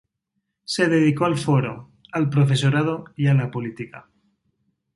Se 0.63 0.87
dedicó 0.87 1.25
al 1.25 1.37
foro, 1.37 1.91
al 2.11 2.27
profesorado 2.31 3.05
y 3.15 3.27
a 3.27 3.35
la 3.35 3.51
política. 3.51 4.09